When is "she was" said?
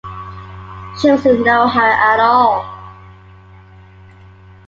0.99-1.23